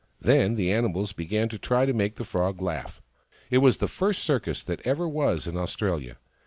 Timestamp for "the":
0.55-0.71, 2.15-2.23, 3.77-3.87